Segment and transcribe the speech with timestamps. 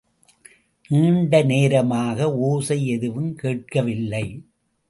[0.89, 4.25] நீண்ட நேரமாக ஓசை எதுவும் கேட்கவில்லை.